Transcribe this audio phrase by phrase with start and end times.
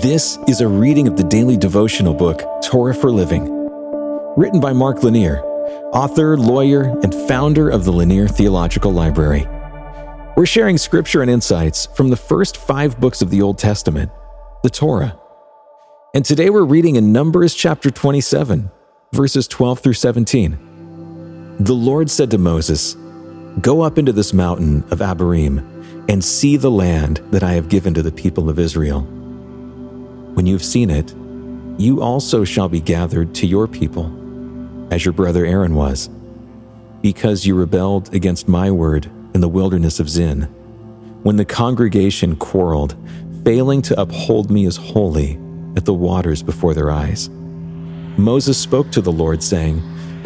[0.00, 3.48] This is a reading of the daily devotional book, Torah for Living,
[4.36, 5.40] written by Mark Lanier,
[5.94, 9.46] author, lawyer, and founder of the Lanier Theological Library.
[10.36, 14.10] We're sharing scripture and insights from the first five books of the Old Testament,
[14.62, 15.18] the Torah.
[16.14, 18.70] And today we're reading in Numbers chapter 27,
[19.14, 21.56] verses 12 through 17.
[21.58, 22.96] The Lord said to Moses,
[23.62, 25.60] Go up into this mountain of Abarim
[26.10, 29.15] and see the land that I have given to the people of Israel.
[30.36, 31.14] When you've seen it,
[31.80, 34.12] you also shall be gathered to your people,
[34.90, 36.10] as your brother Aaron was,
[37.00, 40.42] because you rebelled against my word in the wilderness of Zin,
[41.22, 42.96] when the congregation quarreled,
[43.46, 45.40] failing to uphold me as holy
[45.74, 47.30] at the waters before their eyes.
[48.18, 49.82] Moses spoke to the Lord, saying,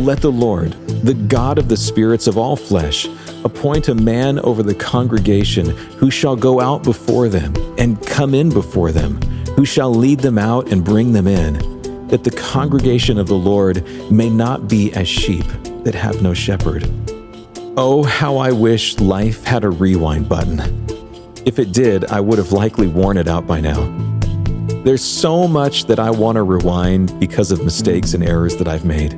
[0.00, 3.06] Let the Lord, the God of the spirits of all flesh,
[3.44, 8.50] appoint a man over the congregation who shall go out before them and come in
[8.50, 9.20] before them,
[9.56, 11.54] who shall lead them out and bring them in,
[12.08, 15.46] that the congregation of the Lord may not be as sheep
[15.84, 16.88] that have no shepherd.
[17.76, 20.60] Oh, how I wish life had a rewind button.
[21.46, 23.80] If it did, I would have likely worn it out by now.
[24.84, 28.84] There's so much that I want to rewind because of mistakes and errors that I've
[28.84, 29.14] made.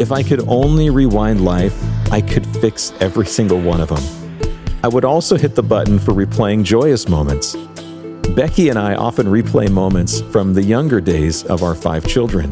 [0.00, 1.78] If I could only rewind life,
[2.14, 4.78] I could fix every single one of them.
[4.84, 7.56] I would also hit the button for replaying joyous moments.
[8.36, 12.50] Becky and I often replay moments from the younger days of our five children,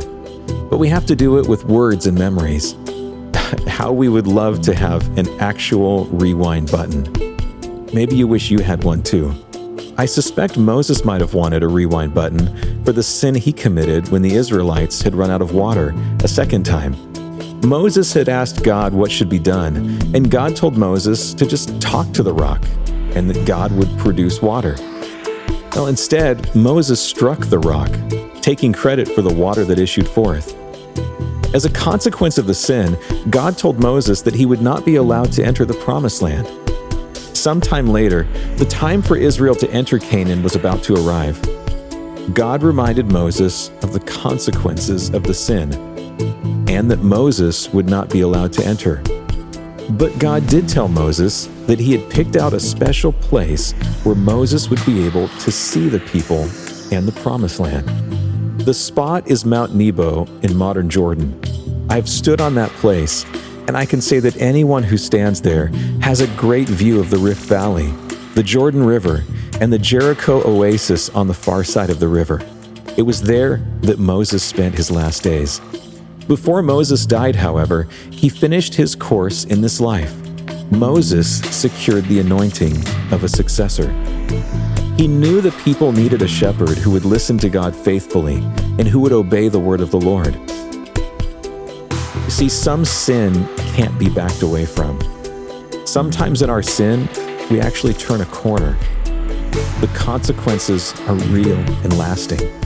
[0.68, 2.74] but we have to do it with words and memories.
[3.68, 7.05] How we would love to have an actual rewind button.
[7.94, 9.33] Maybe you wish you had one too.
[9.96, 14.22] I suspect Moses might have wanted a rewind button for the sin he committed when
[14.22, 17.11] the Israelites had run out of water a second time.
[17.64, 19.77] Moses had asked God what should be done,
[20.14, 22.60] and God told Moses to just talk to the rock
[23.14, 24.74] and that God would produce water.
[25.77, 27.90] Well, instead, Moses struck the rock,
[28.40, 30.56] taking credit for the water that issued forth.
[31.55, 32.98] As a consequence of the sin,
[33.30, 36.48] God told Moses that he would not be allowed to enter the Promised Land.
[37.17, 38.24] Sometime later,
[38.56, 41.40] the time for Israel to enter Canaan was about to arrive.
[42.34, 45.92] God reminded Moses of the consequences of the sin
[46.68, 49.02] and that Moses would not be allowed to enter.
[49.90, 53.73] But God did tell Moses that he had picked out a special place
[54.05, 56.42] where Moses would be able to see the people
[56.92, 57.86] and the promised land.
[58.61, 61.39] The spot is Mount Nebo in modern Jordan.
[61.90, 63.24] I've stood on that place
[63.68, 65.68] and I can say that anyone who stands there
[66.00, 67.92] has a great view of the Rift Valley,
[68.34, 69.24] the Jordan River,
[69.61, 72.40] and the Jericho oasis on the far side of the river.
[72.96, 75.61] It was there that Moses spent his last days.
[76.28, 80.14] Before Moses died, however, he finished his course in this life.
[80.70, 82.77] Moses secured the anointing
[83.12, 83.90] of a successor.
[84.96, 88.36] He knew the people needed a shepherd who would listen to God faithfully
[88.78, 90.36] and who would obey the word of the Lord.
[92.24, 94.98] You see, some sin can't be backed away from.
[95.84, 97.08] Sometimes in our sin,
[97.50, 98.78] we actually turn a corner.
[99.80, 102.61] The consequences are real and lasting.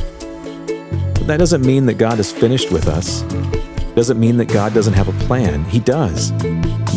[1.27, 3.23] That doesn't mean that God is finished with us.
[3.97, 5.65] Doesn't mean that God doesn't have a plan.
[5.65, 6.31] He does.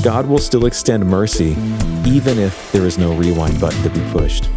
[0.03, 1.55] God will still extend mercy
[2.05, 4.47] even if there is no rewind button to be pushed.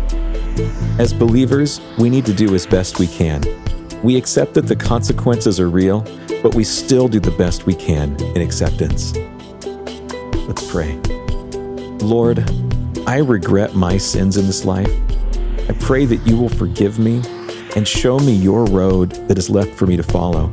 [0.99, 3.43] As believers, we need to do as best we can.
[4.03, 6.01] We accept that the consequences are real,
[6.43, 9.17] but we still do the best we can in acceptance.
[10.47, 10.97] Let's pray.
[12.05, 12.45] Lord,
[13.07, 14.93] I regret my sins in this life.
[15.67, 17.23] I pray that you will forgive me
[17.75, 20.49] and show me your road that is left for me to follow.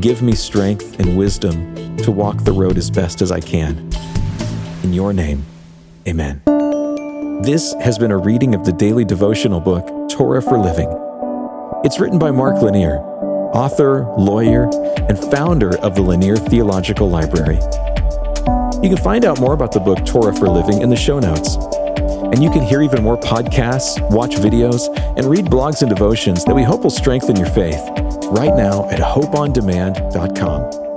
[0.00, 3.90] Give me strength and wisdom to walk the road as best as I can.
[4.82, 5.44] In your name,
[6.06, 6.42] amen.
[7.42, 10.88] This has been a reading of the daily devotional book, Torah for Living.
[11.84, 12.98] It's written by Mark Lanier,
[13.54, 14.68] author, lawyer,
[15.08, 17.58] and founder of the Lanier Theological Library.
[18.82, 21.56] You can find out more about the book Torah for Living in the show notes.
[22.32, 26.54] And you can hear even more podcasts, watch videos, and read blogs and devotions that
[26.54, 27.80] we hope will strengthen your faith
[28.30, 30.87] right now at hopeondemand.com.